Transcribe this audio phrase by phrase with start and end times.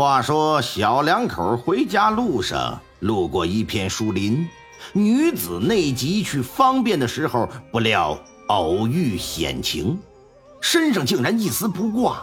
[0.00, 4.48] 话说小两口回家路上，路过一片树林，
[4.94, 10.00] 女子内急去方便的时候，不料偶遇险情，
[10.58, 12.22] 身上竟然一丝不挂。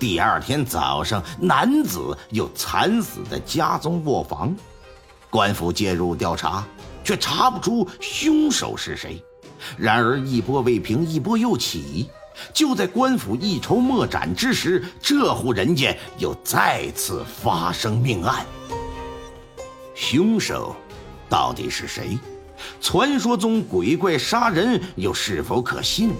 [0.00, 4.52] 第二天早上，男子又惨死在家中卧房。
[5.30, 6.66] 官府介入调查，
[7.04, 9.24] 却查不出凶手是谁。
[9.76, 12.10] 然而一波未平，一波又起。
[12.52, 18.44] 就在官府一筹莫展之时，这户人家又再次发生命案。
[19.94, 20.76] 凶手
[21.28, 22.18] 到底是谁？
[22.80, 26.12] 传说中鬼怪杀人又是否可信？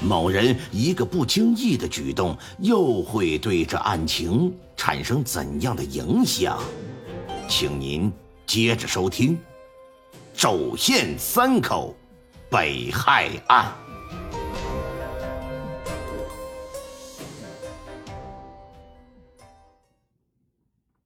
[0.00, 6.58] 某人一个不经意的举动，又会对这案情产生怎样的影响？
[7.48, 8.12] 请您
[8.46, 9.36] 接着收听
[10.34, 11.94] 《周县三口
[12.50, 13.72] 被害案》。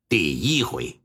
[0.09, 1.01] 第一回，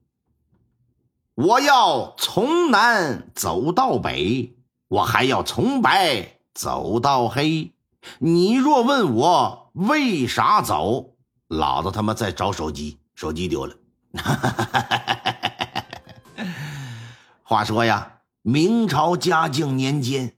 [1.33, 4.55] 我要从南走到北，
[4.89, 7.73] 我还要从白走到黑。
[8.19, 11.15] 你若问我为啥走，
[11.47, 13.75] 老子他妈在找手机，手机丢了。
[17.41, 20.35] 话说呀，明朝嘉靖年间，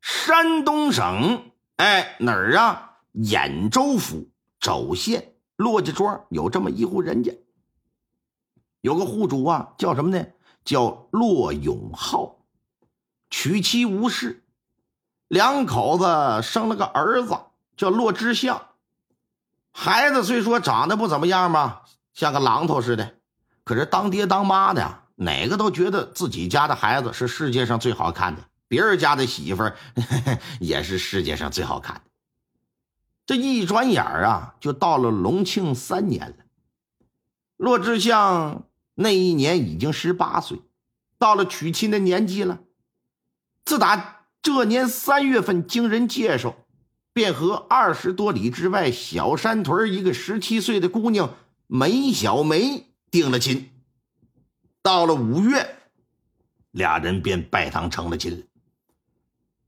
[0.00, 2.94] 山东省哎哪儿啊？
[3.14, 4.28] 兖州府
[4.58, 7.32] 周县骆家庄有这么一户人家。
[8.82, 10.26] 有个户主啊，叫什么呢？
[10.64, 12.36] 叫骆永浩，
[13.30, 14.44] 娶妻无事，
[15.26, 17.36] 两口子生了个儿子，
[17.76, 18.68] 叫骆之相。
[19.72, 23.14] 孩子虽说长得不怎么样吧，像个榔头似的，
[23.64, 29.76] 可是当爹当妈的哪个都觉得自己家的孩子是世界上最好看的，别人家的媳妇儿
[30.60, 32.02] 也是世界上最好看的。
[33.26, 36.36] 这一转眼啊，就到了隆庆三年了，
[37.56, 38.64] 骆之相。
[38.94, 40.60] 那一年已经十八岁，
[41.18, 42.60] 到了娶亲的年纪了。
[43.64, 46.56] 自打这年三月份经人介绍，
[47.12, 51.34] 便和二十多里之外小山屯一个十七岁的姑娘
[51.66, 53.70] 梅小梅定了亲。
[54.82, 55.76] 到了五月，
[56.72, 58.48] 俩人便拜堂成了亲。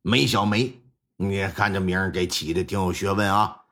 [0.02, 0.82] 梅小梅，
[1.16, 3.62] 你看这名儿给起的挺有学问啊。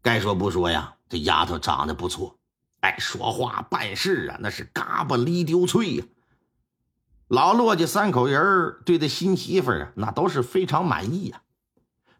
[0.00, 2.37] 该说不说呀，这丫头长得不错。
[2.80, 6.04] 哎，说话办事啊，那是嘎巴离丢脆呀！
[7.26, 11.42] 老骆家三口人对这新媳妇啊，那都是非常满意呀。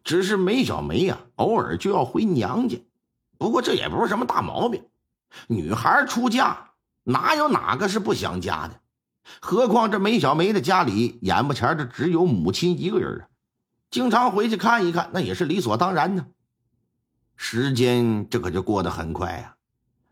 [0.03, 2.77] 只是梅小梅呀，偶尔就要回娘家。
[3.37, 4.83] 不过这也不是什么大毛病。
[5.47, 6.71] 女孩出嫁，
[7.03, 8.81] 哪有哪个是不想家的？
[9.39, 13.27] 何况这梅小梅的家里，眼巴前的只有母亲一个人啊，
[13.89, 16.25] 经常回去看一看，那也是理所当然的。
[17.35, 19.55] 时间这可就过得很快呀。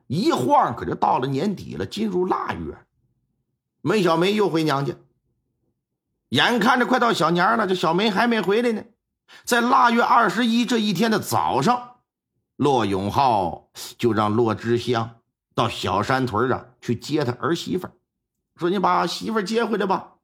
[0.07, 2.78] 一晃可就到了年底了，进入腊月，
[3.81, 4.95] 梅小梅又回娘家。
[6.29, 8.84] 眼看着快到小年了，这小梅还没回来呢。
[9.44, 11.97] 在腊月二十一这一天的早上，
[12.56, 15.19] 骆永浩就让骆之香
[15.53, 17.89] 到小山屯啊去接他儿媳妇
[18.56, 20.16] 说：“你把媳妇接回来吧，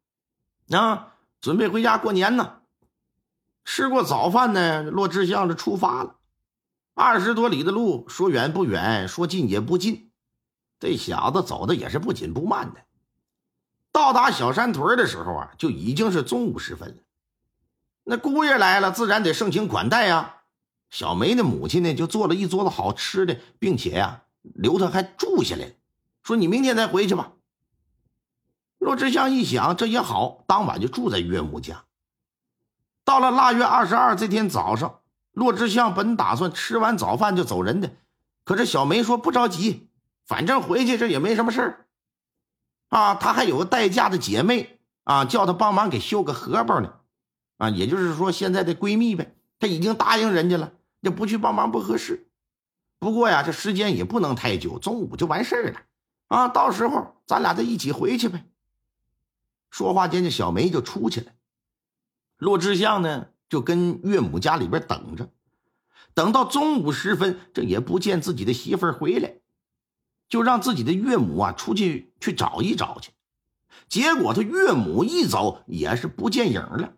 [0.71, 2.61] 啊，准备回家过年呢。”
[3.65, 6.15] 吃过早饭呢，骆之香就出发了。
[6.95, 10.11] 二十多里的路，说远不远，说近也不近，
[10.79, 12.81] 这小子走的也是不紧不慢的。
[13.91, 16.95] 到达小山屯的时候啊，就已经是中午时分了。
[18.03, 20.41] 那姑爷来了，自然得盛情款待呀。
[20.91, 25.73] 小梅的母亲呢，就做了一桌子好吃的，并且呀，留他还住下来，
[26.21, 27.33] 说你明天再回去吧。
[28.77, 31.85] 骆志祥一想，这也好，当晚就住在岳母家。
[33.03, 34.99] 到了腊月二十二这天早上。
[35.33, 37.91] 骆之相本打算吃完早饭就走人的，
[38.45, 39.89] 可是小梅说不着急，
[40.25, 41.85] 反正回去这也没什么事儿。
[42.89, 46.93] 啊，她还有个待嫁的姐妹啊，叫她帮忙给绣个荷包呢。
[47.57, 49.35] 啊，也就是说现在的闺蜜呗。
[49.59, 52.27] 她已经答应人家了，这不去帮忙不合适。
[52.99, 55.81] 不过呀，这时间也不能太久，中午就完事儿了。
[56.27, 58.45] 啊，到时候咱俩再一起回去呗。
[59.71, 61.31] 说话间，这小梅就出去了。
[62.37, 63.27] 骆之相呢？
[63.53, 65.29] 就跟岳母家里边等着，
[66.15, 69.35] 等到中午时分，这也不见自己的媳妇儿回来，
[70.27, 73.11] 就让自己的岳母啊出去去找一找去。
[73.87, 76.95] 结果他岳母一走也是不见影了，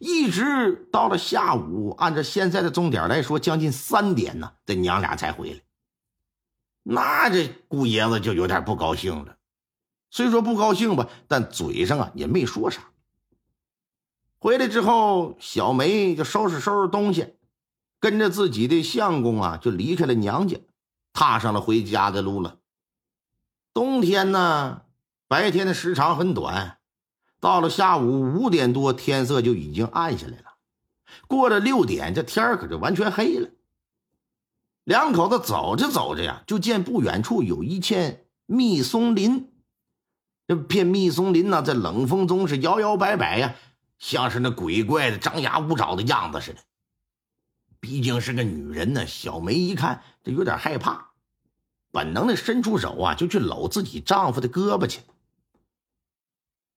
[0.00, 5.60] 一直到了下午，按照现在的钟点来说，将近三点呢，这娘俩才回来。
[6.82, 9.36] 那这姑爷子就有点不高兴了，
[10.10, 12.91] 虽说不高兴吧，但嘴上啊也没说啥。
[14.42, 17.36] 回来之后，小梅就收拾收拾东西，
[18.00, 20.58] 跟着自己的相公啊就离开了娘家，
[21.12, 22.56] 踏上了回家的路了。
[23.72, 24.82] 冬天呢。
[25.28, 26.78] 白天的时长很短，
[27.40, 30.56] 到了下午五点多，天色就已经暗下来了。
[31.28, 33.48] 过了六点，这天可就完全黑了。
[34.84, 39.52] 两口子走着走着呀，就见不远处有一片密松林。
[40.48, 43.54] 这片密松林呢，在冷风中是摇摇摆摆呀，
[44.02, 46.60] 像是那鬼怪的张牙舞爪的样子似的。
[47.78, 51.12] 毕竟是个女人呢，小梅一看这有点害怕，
[51.92, 55.02] 本能的伸出手啊，就去搂自己丈夫的胳膊去。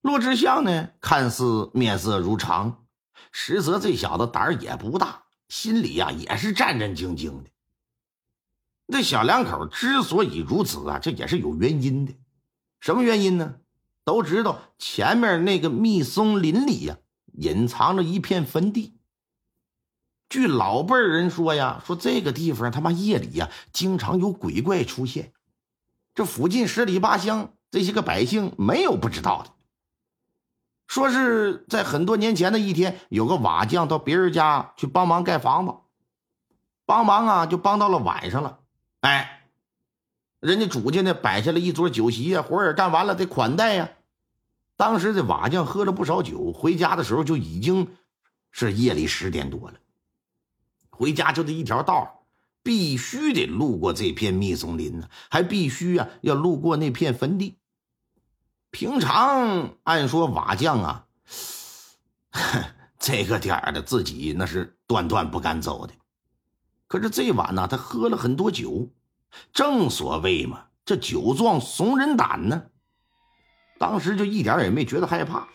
[0.01, 2.85] 骆志祥呢，看似面色如常，
[3.31, 7.49] 实则这小子胆儿也不大，心里呀也是战战兢兢的。
[8.87, 12.13] 这小两口之所以如此啊，这也是有原因的。
[12.79, 13.55] 什么原因呢？
[14.03, 16.99] 都知道前面那个密松林里呀，
[17.37, 18.97] 隐藏着一片坟地。
[20.27, 25.33] 据老辈人说呀，说这个地方他妈夜里呀，经常有鬼怪出现。
[26.13, 29.51] 这附近十里八乡这些个百姓没有不知道的。
[30.87, 35.73] 说是在很多年前的一天，有个瓦匠到别人家去帮忙盖房子，
[36.85, 38.59] 帮忙啊就帮到了晚上了。
[39.01, 39.49] 哎，
[40.39, 43.89] 人家主家呢摆下了一桌酒席呀，活儿干完了得款待呀。
[44.77, 47.95] 当时这瓦匠喝了不少酒，回家的时候就已经
[48.51, 49.75] 是夜里十点多了。
[50.89, 52.25] 回家就这一条道，
[52.63, 57.57] 必须得路过这片密松林呢，还必须啊要路过那片坟地。
[58.71, 61.05] 平常按说瓦匠啊，
[62.99, 65.93] 这个点儿的自己那是断断不敢走的。
[66.87, 68.89] 可是这晚呢，他喝了很多酒，
[69.53, 72.63] 正所谓嘛，这酒壮怂人胆呢。
[73.77, 75.47] 当时就一点也没觉得害怕，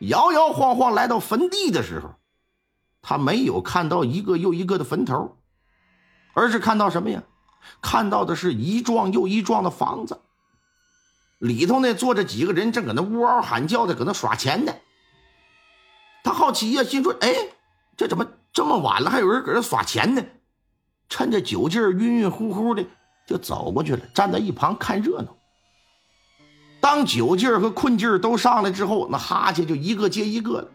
[0.00, 2.14] 摇摇晃晃来到坟地的时候，
[3.00, 5.36] 他没有看到一个又一个的坟头，
[6.34, 7.22] 而是看到什么呀？
[7.80, 10.20] 看到的是一幢又一幢的房子。
[11.38, 14.72] 里头呢坐着几个人，正搁那呜嗷喊叫的，搁那耍钱呢。
[16.24, 17.32] 他好奇呀，心说：“哎，
[17.96, 20.24] 这怎么这么晚了，还有人搁这耍钱呢？”
[21.08, 22.84] 趁着酒劲儿，晕晕乎乎的
[23.26, 25.36] 就走过去了，站在一旁看热闹。
[26.86, 30.68] 当酒劲儿和困劲儿都上来之后，那哈欠就一个接一个了。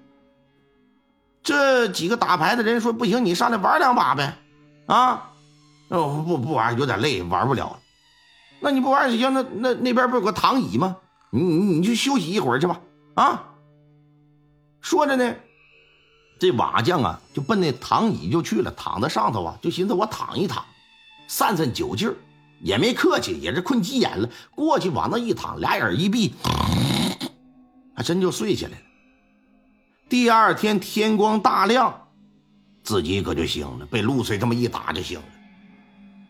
[1.42, 4.38] 这几个打牌的人说：“不行，你上来玩两把呗。”
[4.88, 5.32] 啊，
[5.88, 7.80] 哦不不玩，有点累，玩不了。
[8.60, 10.98] 那你不玩也行，那那那边不有个躺椅吗？
[11.30, 12.82] 你你你去休息一会儿去吧。
[13.14, 13.46] 啊，
[14.82, 15.34] 说着呢，
[16.42, 20.66] 这瓦匠啊就奔那躺椅就去了，躺在上头啊，就寻思我躺一躺，
[21.30, 22.16] 散散酒劲儿，
[22.62, 26.34] 也没客气，也是困急眼了，过去往那一躺，俩眼一闭，
[27.96, 28.78] 还真就睡起来了。
[30.08, 32.08] 第二天天光大亮，
[32.84, 35.26] 自己可就醒了，被露水这么一打就醒了。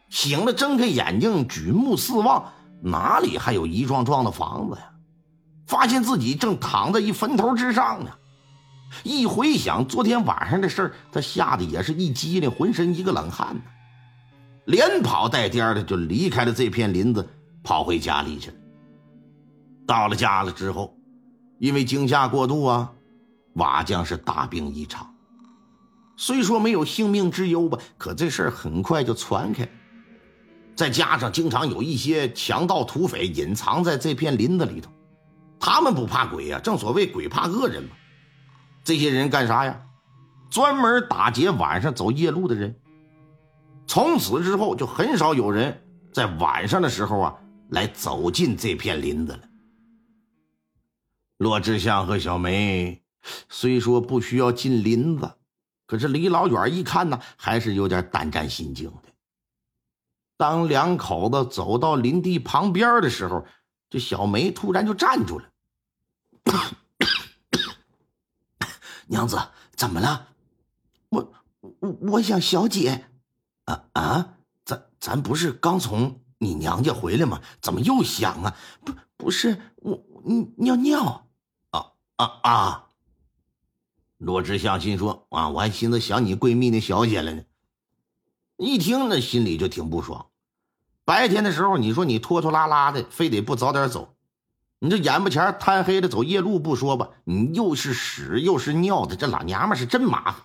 [0.09, 4.91] 醒了，睁开眼睛，举目四望，哪里还有一幢幢的房子呀？
[5.67, 8.11] 发现自己正躺在一坟头之上呢。
[9.03, 13.61] 一回想昨天晚上的事儿，他吓得也是一激灵，浑身一个冷汗呢，
[14.71, 17.27] 连跑带颠的就离开了这片林子，
[17.61, 18.57] 跑回家里去了。
[19.85, 20.95] 到了家了之后，
[21.59, 22.89] 因为惊吓过度啊，
[23.55, 25.13] 瓦匠是大病一场。
[26.15, 29.67] 虽说没有性命之忧吧，可这事很快就传开。
[30.73, 34.89] 再加上经常有一些强盗土匪隐藏在这片林子里头，
[35.59, 37.89] 他们不怕鬼呀，正所谓鬼怕恶人嘛。
[38.85, 39.81] 这些人干啥呀？
[40.49, 42.73] 专门打劫晚上走夜路的人。
[43.87, 45.83] 从此之后，就很少有人
[46.13, 47.35] 在晚上的时候啊
[47.69, 49.41] 来走进这片林子了。
[51.37, 53.03] 罗志祥和小梅
[53.49, 55.31] 虽说不需要进林子，
[55.85, 59.09] 可是离老远一看呢，还是有点胆战心惊的。
[60.37, 63.45] 当两口子走到林地旁边的时候，
[63.89, 65.49] 这小梅突然就站住了。
[69.07, 69.37] 娘子，
[69.75, 70.27] 怎么了？
[71.09, 71.33] 我
[71.79, 73.05] 我我想小姐。
[73.93, 74.33] 啊，
[74.65, 77.41] 咱咱不是刚从你娘家回来吗？
[77.61, 78.55] 怎么又想啊？
[78.83, 81.27] 不不是我，你尿尿。
[81.71, 81.85] 啊
[82.15, 82.87] 啊啊！
[84.17, 87.43] 罗志祥心说啊，我还寻思想你闺蜜那小姐了呢。
[88.57, 90.27] 一听那心里就挺不爽。
[91.03, 94.15] 白天的时候，你说你拖拖拉拉的，非得不早点走，
[94.77, 100.43] 你这眼巴前贪黑的走夜路不说吧，你又是屎又是尿的，这老娘们是真麻烦。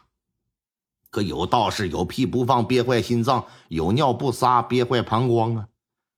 [1.16, 5.68] 可有道是有屁不放憋坏心脏，有尿不撒憋坏膀胱啊！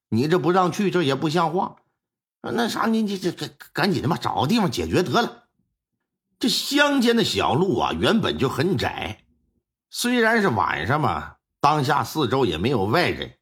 [0.09, 1.77] 你这不让去，这也不像话。
[2.41, 5.45] 那啥，你你这这赶紧的吧，找个地方解决得了。
[6.37, 9.19] 这乡间的小路啊，原本就很窄，
[9.89, 13.35] 虽然是晚上嘛，当下四周也没有外人。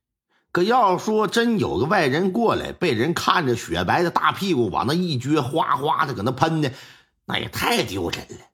[0.52, 6.72] 可要说真有个外人过来，被人看着雪白的大屁股往那一撅，哗哗的搁那喷的，
[7.26, 8.47] 那也太丢人了。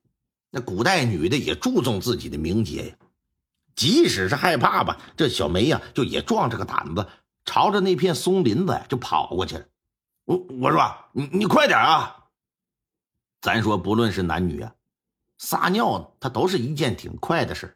[0.56, 2.96] 那古代女的也注重自己的名节呀，
[3.76, 7.08] 即使是害怕吧，这小梅呀就也壮着个胆子，
[7.44, 9.66] 朝着那片松林子就跑过去了。
[10.26, 12.26] 我我说你你快点啊！
[13.42, 14.76] 咱说不论是男女啊，
[15.40, 17.76] 撒尿它都是一件挺快的事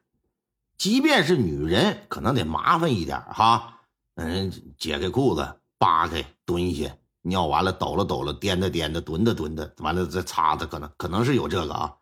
[0.77, 3.79] 即便是女人，可能得麻烦一点哈。
[4.17, 11.95] 嗯，解开裤子，扒开，蹲下，尿完了抖了抖了，颠的颠的，蹲的蹲的，完了再擦擦，可能可能是有这个啊。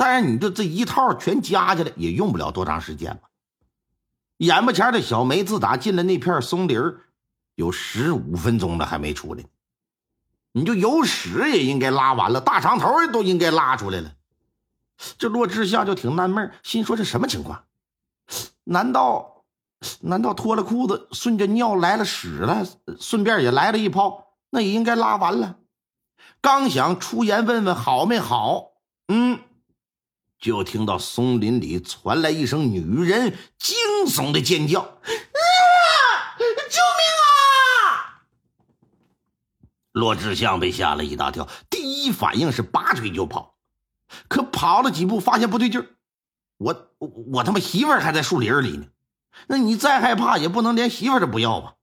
[0.00, 3.28] 但是你就这一套全加起来，也用不了多长时间吧。
[4.38, 6.80] 眼巴前的小梅自打进了那片松林
[7.54, 9.44] 有十五分钟了还没出来。
[10.52, 14.10] 你就有屎也应该拉完了，大长头都应该拉出来了。
[15.18, 17.62] 这骆志向就挺纳闷，心说这什么情况？
[18.64, 19.44] 难道？
[20.00, 22.66] 难道脱了裤子，顺着尿来了屎了，
[22.98, 25.56] 顺便也来了一泡，那也应该拉完了。
[26.40, 28.69] 刚想出言问问好没好，
[30.40, 35.04] 就听到松林里传来一声女人惊悚的尖叫：“啊！
[36.38, 37.04] 救命
[37.84, 38.24] 啊！”
[39.92, 43.56] 罗志祥被吓了一大跳，第一反应是拔腿就跑，
[44.28, 45.86] 可跑了几步，发现不对劲儿，
[46.56, 48.86] 我我他妈媳妇儿还在树林里呢。
[49.46, 51.74] 那你再害怕也不能连媳妇都不要吧？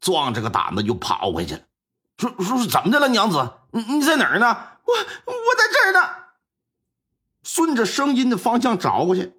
[0.00, 1.62] 壮着个胆子就跑回去了，
[2.18, 4.46] 说说是怎么的了，娘子，你你在哪儿呢？
[4.84, 6.19] 我我在这儿呢。
[7.42, 9.32] 顺着声音的方向找过去，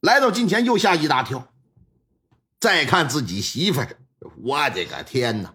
[0.00, 1.48] 来到近前又吓一大跳。
[2.60, 3.96] 再看自己媳妇儿，
[4.42, 5.54] 我的个天哪！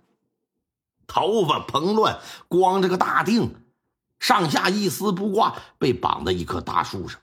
[1.05, 3.55] 头发蓬乱，光着个大腚，
[4.19, 7.19] 上下一丝不挂，被绑在一棵大树上。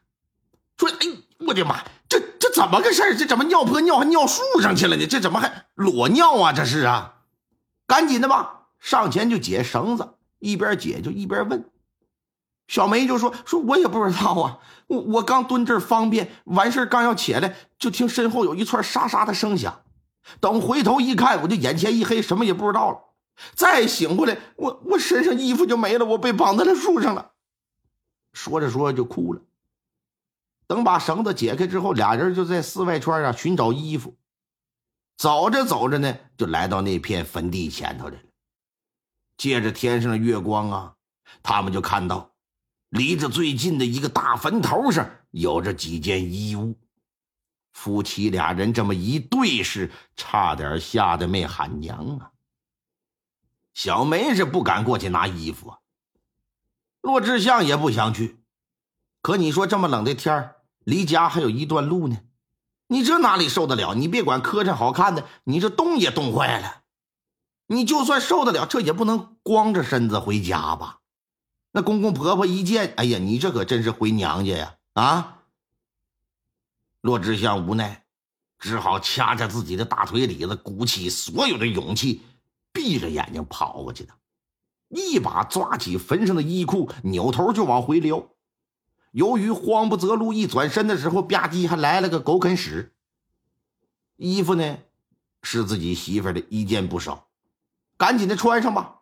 [0.76, 1.06] 说：“哎，
[1.46, 3.16] 我的妈！”这这怎么个事儿？
[3.16, 5.06] 这怎么尿泼尿还尿树上去了呢？
[5.06, 6.52] 这怎么还裸尿啊？
[6.52, 7.22] 这是啊！
[7.86, 11.70] 赶紧的吧，上前就解绳子，一边解就一边问。
[12.70, 19.82] 小梅就说：“说我也不知道啊，我我刚蹲这儿方便，完事刚要起来，就听身后有一串沙沙的声响。
[20.38, 22.98] 等回头一看，我就眼前一黑，什么也不知道了。
[23.56, 27.32] 再醒过来，我我身上衣服就没了，我被绑在了树上了。”
[28.32, 29.40] 说着说着就哭了。
[30.68, 34.16] 等把绳子解开之后，俩人就在四外圈啊寻找衣服。
[35.16, 38.22] 走着走着呢，就来到那片坟地前头来了。
[39.36, 40.94] 借着天上的月光啊，
[41.42, 42.29] 他们就看到
[42.90, 46.78] 离着最近的一个大坟头上有着几件衣物。
[47.72, 52.32] 夫妻俩人这么一对视，差点吓得没喊娘啊！
[53.72, 55.78] 小梅是不敢过去拿衣服啊，
[57.00, 58.42] 骆志向也不想去。
[59.22, 60.54] 可你说这么冷的天。
[60.82, 62.16] 离家还有一段路呢，
[62.88, 63.94] 你这哪里受得了？
[63.94, 66.82] 你别管磕碜好看的，你这冻也冻坏了。
[67.66, 70.99] 你就算受得了，这也不能光着身子回家吧？
[71.72, 74.76] 那公公婆婆一见，哎呀，你这可真是回娘家呀！
[74.94, 75.42] 啊！
[77.00, 78.04] 骆志祥无奈，
[78.58, 82.22] 只好掐着自己的大腿里子，鼓起所有的勇气，
[82.72, 84.12] 闭着眼睛跑过去的，
[84.88, 88.34] 一把抓起坟上的衣裤，扭头就往回溜。
[89.12, 92.92] 由于慌不择路，一转身的时候，吧唧还来了个狗啃屎。
[94.16, 94.78] 衣服呢，
[95.42, 97.28] 是自己媳妇的一件不少，
[97.96, 98.99] 赶紧的穿上吧。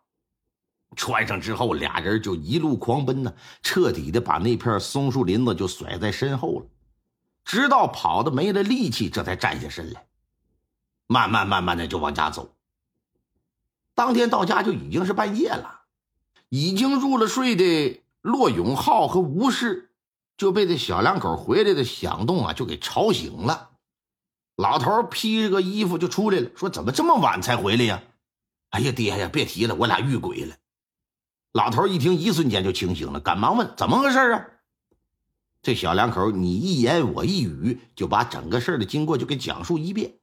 [0.95, 6.65] 穿上之后，俩人就一路狂奔呢，彻底的把那片松树林子就甩在身后了。
[7.45, 10.05] 直到跑的没了力气，这才站下身来，
[11.07, 12.55] 慢慢慢慢的就往家走。
[13.95, 15.81] 当天到家就已经是半夜了，
[16.49, 19.87] 已经入了睡的骆永浩和吴氏。
[20.37, 23.71] 就被这小两口回来的响动啊，就给吵醒了。
[24.55, 28.01] 老头披着个衣服就出来了，说：“怎么这么晚才回来呀
[28.71, 30.55] ？”“哎呀，爹呀，别提了，我俩遇鬼了。”
[31.51, 34.45] 老头一听，一瞬间就清醒了，赶忙问：“怎么个事啊？”
[35.61, 40.19] 这小两口你一言我一语，就把整个事的经过就给讲述一遍。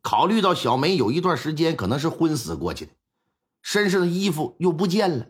[0.00, 2.92] 考虑到小梅有一段时间可能是昏死过去的，
[3.62, 5.26] 身上的衣服又不见了。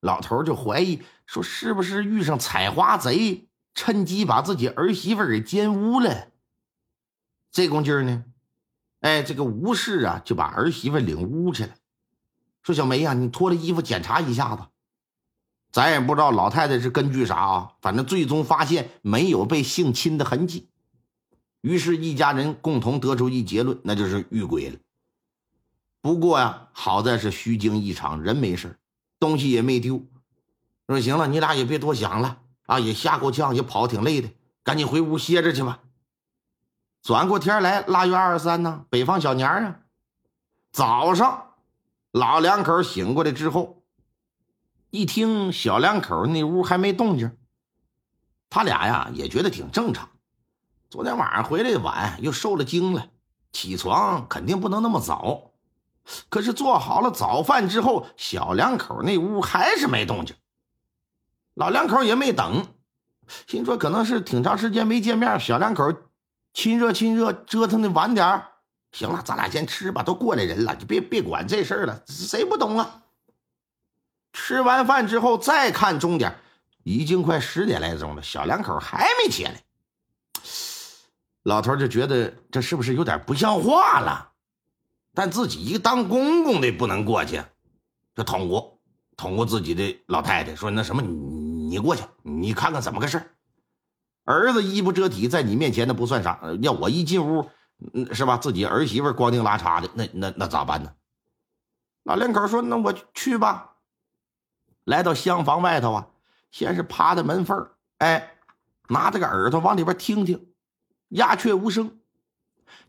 [0.00, 6.28] 老头就怀疑说：“是不是遇上采花贼，趁机把自己儿媳妇给奸污了？”
[7.52, 8.24] 这功劲呢，
[9.00, 11.74] 哎，这个吴氏啊，就把儿媳妇领屋去了，
[12.62, 14.62] 说：“小梅呀，你脱了衣服检查一下子。”
[15.72, 20.68] 咱也不知道老太太是根据啥啊，反正最终发现没有被性侵的痕迹。
[21.60, 24.78] 于是，一家人共同得出一结论，那就是遇鬼了。
[26.00, 28.78] 不过呀，好在是虚惊一场，人没事
[29.18, 30.04] 东西也没丢。
[30.88, 34.30] 说行了，你俩也别多想了啊，也吓够呛，也跑挺累的，
[34.64, 35.80] 赶紧回屋歇着去吧。
[37.02, 39.80] 转过天来，腊月二十三呢，北方小年啊。
[40.72, 41.49] 早上，
[42.12, 43.84] 老两口醒过来之后，
[44.90, 47.36] 一听小两口那屋还没动静，
[48.48, 50.08] 他俩呀也觉得挺正常。
[50.88, 53.06] 昨天晚上回来晚，又受了惊了，
[53.52, 55.52] 起床肯定不能那么早。
[56.28, 60.34] 可是做好了早饭之后，小两口那屋还是没动静。
[61.54, 62.66] 老两口也没等，
[63.46, 65.94] 心说可能是挺长时间没见面，小两口。
[66.52, 68.42] 亲热亲热，折腾的晚点
[68.92, 73.02] 行了，咱俩先吃吧，都过来人了，就别别管这事儿了，谁不懂啊？
[74.32, 76.34] 吃完饭之后再看钟点，
[76.84, 79.62] 已经快十点来钟了，小两口还没起来。
[81.44, 84.30] 老头就觉得这是不是有点不像话了？
[85.14, 87.42] 但自己一个当公公的不能过去，
[88.14, 88.78] 就捅过
[89.16, 93.26] 捅过自己的老太太，说那什么，你你过去，你看看怎么个事儿。
[94.24, 96.40] 儿子衣不遮体，在你面前那不算啥。
[96.62, 97.50] 要我一进屋，
[98.12, 98.36] 是吧？
[98.36, 100.94] 自己儿媳妇光腚拉碴的，那那那咋办呢？
[102.04, 103.76] 老两口说：“那我去吧。”
[104.84, 106.06] 来到厢房外头啊，
[106.50, 108.38] 先是趴在门缝哎，
[108.88, 110.52] 拿着个耳朵往里边听听，
[111.08, 112.00] 鸦雀无声。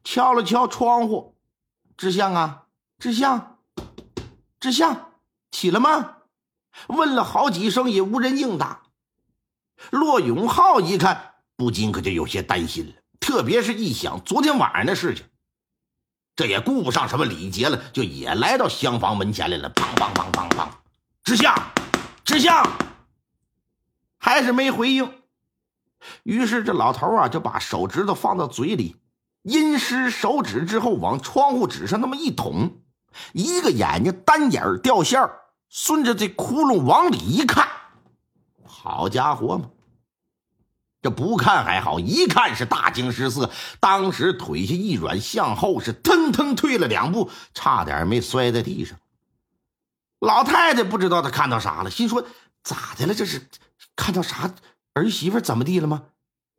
[0.03, 1.37] 敲了敲窗户，
[1.97, 2.67] 志向啊，
[2.99, 3.59] 志向，
[4.59, 5.11] 志向，
[5.51, 6.17] 起了吗？
[6.87, 8.83] 问了好几声，也无人应答。
[9.89, 11.35] 骆永浩一看。
[11.55, 15.23] 不禁可就有些担心了，特别是一想昨天晚上的事情，
[16.35, 19.71] 这也顾不上什么礼节了，就也来到厢房门前来了。
[19.71, 20.67] 砰砰砰砰砰，
[21.23, 21.55] 知相，
[22.25, 22.67] 知相，
[24.17, 25.13] 还是没回应。
[26.23, 28.95] 于是这老头啊，就把手指头放到嘴里，
[29.43, 32.81] 阴湿手指之后，往窗户纸上那么一捅，
[33.33, 37.67] 一个眼睛单眼掉线儿顺着这窟窿往里一看，
[38.65, 39.69] 好家伙嘛！
[41.01, 48.97] 这不看还好，一看是大惊失色，当时腿下一软，向后是腾腾退了两步，差点没摔在地上。
[50.19, 52.23] 老太太不知道她看到啥了，心说
[52.63, 53.15] 咋的了？
[53.15, 53.47] 这是
[53.95, 54.53] 看到啥
[54.93, 56.03] 儿媳妇怎么地了吗？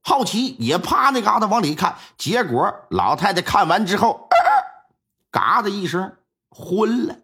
[0.04, 4.28] 好奇也趴那嘎达往里看，结果老太太看完之后，
[5.30, 6.16] 嘎的一声
[6.50, 7.16] 昏了。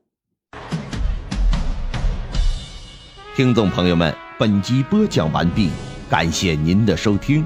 [3.34, 5.72] 听众朋友们，本集播讲完毕。
[6.08, 7.44] 感谢您的收听。